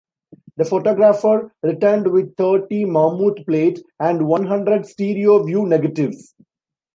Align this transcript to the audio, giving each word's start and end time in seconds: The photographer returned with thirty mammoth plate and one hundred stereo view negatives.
The 0.57 0.65
photographer 0.65 1.53
returned 1.61 2.07
with 2.11 2.35
thirty 2.35 2.85
mammoth 2.85 3.45
plate 3.45 3.83
and 3.99 4.25
one 4.25 4.47
hundred 4.47 4.87
stereo 4.87 5.43
view 5.43 5.67
negatives. 5.67 6.33